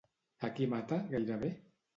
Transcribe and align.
A 0.47 0.49
qui 0.55 0.69
mata, 0.73 0.99
gairebé? 1.15 1.55